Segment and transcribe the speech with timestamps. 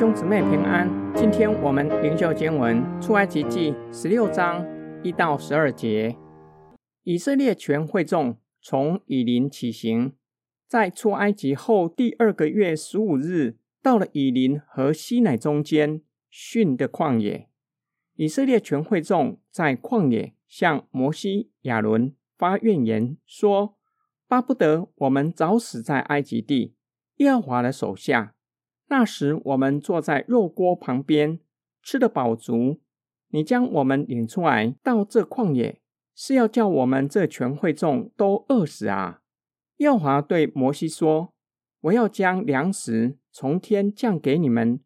[0.00, 4.66] 兄姊妹平安，今天我们灵修经文出埃及记十六章
[5.04, 6.16] 一到十二节。
[7.02, 10.14] 以色列全会众从以林起行，
[10.66, 17.50] 在出埃及后第二个月十五日，到了以林和西乃中间逊的旷野。
[18.14, 23.76] 以色列全会众在旷野向摩西、亚伦发怨言，说
[24.26, 26.74] ：“巴不得我们早死在埃及地，
[27.16, 28.32] 耶和华的手下。”
[28.92, 31.38] 那时，我们坐在肉锅旁边，
[31.80, 32.80] 吃得饱足。
[33.28, 35.80] 你将我们领出来到这旷野，
[36.16, 39.20] 是要叫我们这全会众都饿死啊？
[39.76, 41.32] 耀华对摩西说
[41.82, 44.80] ：“我要将粮食从天降给你们，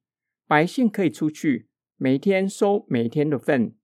[0.47, 3.75] 百姓可以出去，每天收每天的份。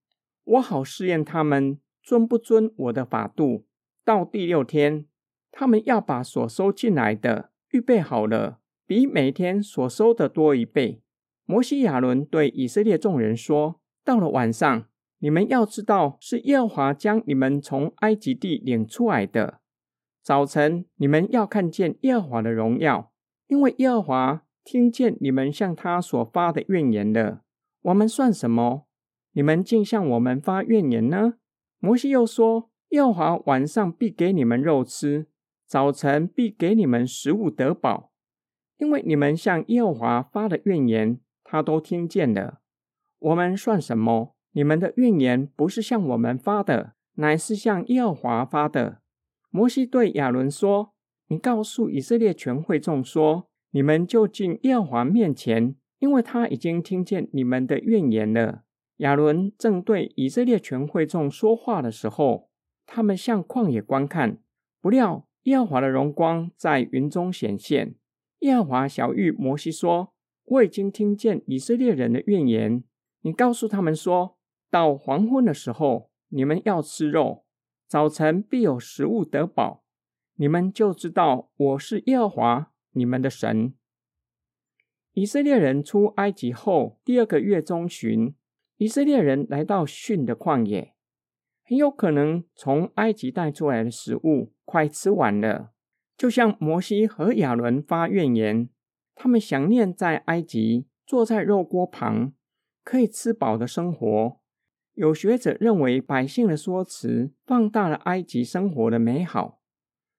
[0.45, 3.66] 我好试验他们遵不遵我的法度。
[4.05, 5.06] 到第六天，
[5.50, 8.59] 他们要把所收进来的预备好了。”
[8.91, 11.01] 比每天所收的多一倍。
[11.45, 14.89] 摩西亚伦对以色列众人说：“到了晚上，
[15.20, 19.61] 你们要知道是耶和华将你们从埃及地领出来的。
[20.25, 23.12] 早晨，你们要看见耶和华的荣耀，
[23.47, 27.42] 因为耶和华听见你们向他所发的怨言了。
[27.83, 28.89] 我们算什么？
[29.34, 31.34] 你们竟向我们发怨言呢？”
[31.79, 35.29] 摩西又说：“耶和华晚上必给你们肉吃，
[35.64, 38.09] 早晨必给你们食物得饱。”
[38.81, 42.61] 因为你们向耶和华发的怨言，他都听见了。
[43.19, 44.34] 我们算什么？
[44.53, 49.03] 你们的怨言不是向我们发的，乃是向耶和华发的。
[49.51, 50.95] 摩西对亚伦说
[51.28, 58.62] ：“你告诉以色列全会众说，你们就近耶和华面前，因为他已经听见你们的怨言了。”
[58.98, 62.48] 亚伦正对以色列全会众说话的时候，
[62.86, 64.39] 他们向旷野观看，
[64.81, 67.95] 不料耶和华的荣光在云中显现。
[68.41, 70.12] 耶和华小玉摩西说
[70.44, 72.84] ：“我已经听见以色列人的怨言。
[73.22, 74.39] 你告诉他们说，
[74.70, 77.45] 到黄昏的时候，你们要吃肉；
[77.86, 79.84] 早晨必有食物得饱。
[80.36, 83.74] 你们就知道我是耶和华你们的神。”
[85.12, 88.34] 以色列人出埃及后第二个月中旬，
[88.79, 90.95] 以色列人来到逊的旷野，
[91.64, 95.73] 很有可能从埃及带出来的食物快吃完了。
[96.20, 98.69] 就像摩西和亚伦发怨言，
[99.14, 102.35] 他们想念在埃及坐在肉锅旁
[102.85, 104.39] 可以吃饱的生活。
[104.92, 109.63] 有学者认为，百姓的说辞放大了埃及生活的美好。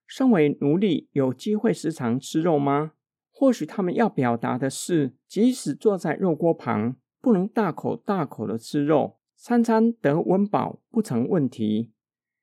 [0.04, 2.94] 身为奴隶，有机会时常吃肉吗？
[3.30, 11.92] 或许他们要表达的是，即使坐在肉锅旁，不能大口大口的吃肉，餐餐得温饱不成问题。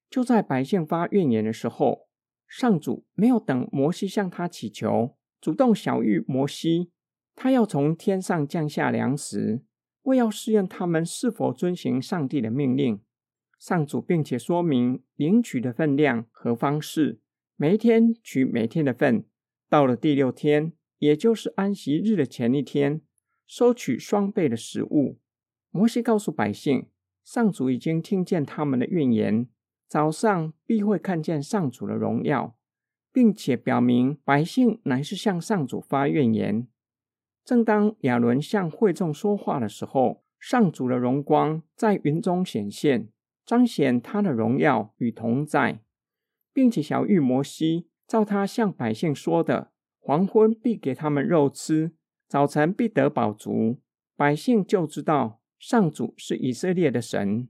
[0.09, 2.07] 就在百姓发怨言的时候。
[2.49, 6.89] 上主没有等摩西向他祈求，主动小谕摩西，
[7.35, 9.61] 他要从天上降下粮食，
[10.01, 12.99] 为要试验他们是否遵行上帝的命令。
[13.59, 17.19] 上主并且说明领取的分量和方式，
[17.55, 19.25] 每一天取每天的份，
[19.69, 23.01] 到了第六天，也就是安息日的前一天，
[23.45, 25.19] 收取双倍的食物。
[25.69, 26.87] 摩西告诉百姓，
[27.23, 29.47] 上主已经听见他们的怨言。
[29.89, 32.55] 早上必会看见上主的荣耀，
[33.11, 36.67] 并且表明百姓乃是向上主发怨言。
[37.43, 43.09] 正当亚伦向会众说话的时候，上主的荣光在云中显现，
[43.43, 45.79] 彰显他的荣耀与同在，
[46.53, 51.93] 并且小谕摩西，照他向百姓说的，黄昏必给他们肉吃，
[52.27, 53.79] 早晨必得饱足。
[54.15, 57.49] 百姓就知道上主是以色列的神。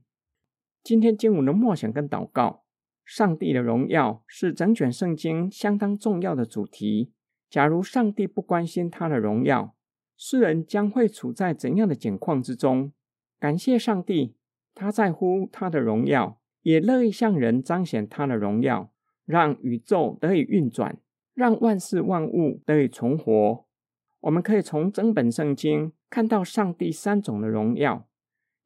[0.82, 2.64] 今天经文的默想跟祷告，
[3.04, 7.12] 上帝的荣耀是整卷圣经相当重要的主题。
[7.50, 9.74] 假如上帝不关心他的荣耀，
[10.16, 12.92] 世人将会处在怎样的境况之中？
[13.38, 14.36] 感谢上帝，
[14.74, 18.90] 他在乎他的荣耀，也乐意向人彰显他的荣耀，
[19.26, 20.98] 让宇宙得以运转，
[21.34, 23.66] 让万事万物得以存活。
[24.20, 28.08] 我们可以从整本圣经看到上帝三种的荣耀。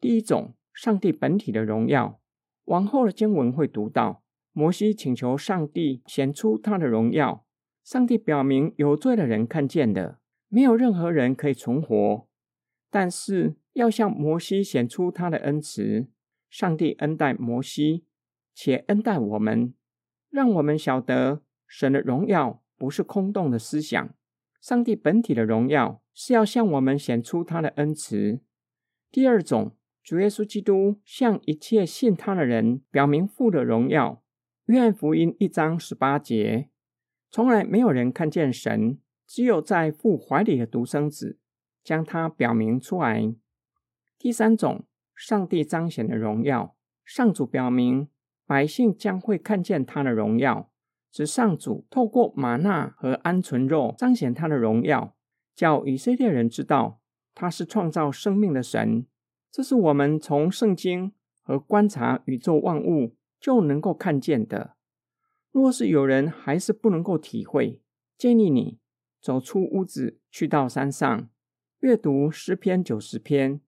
[0.01, 0.55] 第一种。
[0.75, 2.21] 上帝本体的荣耀，
[2.65, 7.47] 往后的经文会读到，摩西请求上帝显出他的荣耀。
[7.85, 10.19] 上帝表明有罪的人看见的，
[10.49, 12.27] 没有任何人可以存活。
[12.91, 16.09] 但是要向摩西显出他的恩慈，
[16.51, 18.05] 上帝恩待摩西，
[18.53, 19.75] 且恩待我们，
[20.29, 24.15] 让我们晓得神的荣耀不是空洞的思想。
[24.61, 28.41] 上帝本体的荣耀是要向我们显出他的恩慈。
[29.13, 29.77] 第二种。
[30.05, 34.23] 主耶稣基督向一切信他的人表明父的荣耀。
[34.67, 36.69] 约翰福音一章十八节：
[37.31, 41.39] 从来没有人看见神，只有在父怀里的独生子，
[41.83, 43.35] 将他表明出来。
[44.19, 44.85] 第三种，
[45.15, 48.09] 上帝彰显的荣耀，上主表明
[48.47, 50.71] 百姓将会看见他的荣耀，
[51.11, 55.17] 指上主透过玛纳和鹌鹑肉彰显他的荣耀，
[55.55, 57.01] 叫以色列人知道
[57.35, 59.07] 他是创造生命的神。
[59.55, 64.75] 这是我们从圣经和观察宇宙万物就能够看见的。
[65.53, 67.81] 若是有人还是不能够体会，
[68.19, 68.81] 建议你
[69.21, 71.31] 走出屋子，去到山上，
[71.79, 73.61] 阅读诗篇九十篇，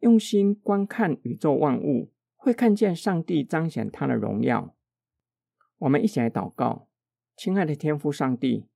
[0.00, 4.76] 用心观看宇宙万物，会看见上帝彰显他的荣耀。
[5.78, 6.86] 我们一起来祷告，
[7.34, 8.66] 亲爱的天父上帝，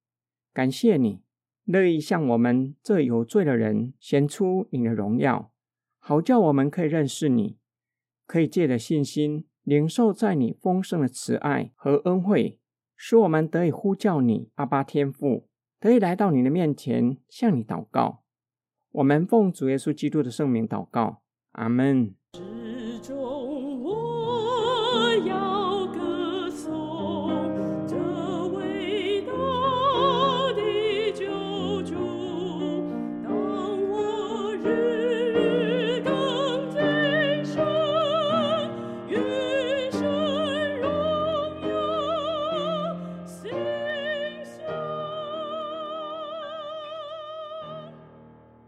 [0.54, 1.20] 感谢你
[1.64, 5.50] 乐意向我们这有罪的人显出你的荣耀。
[6.06, 7.56] 好叫我们可以认识你，
[8.26, 12.60] 可以借着信心领受在你丰盛的慈爱和恩惠，
[12.94, 15.48] 使我们得以呼叫你阿巴天父，
[15.80, 18.22] 得以来到你的面前向你祷告。
[18.92, 21.22] 我们奉主耶稣基督的圣名祷告，
[21.52, 22.14] 阿门。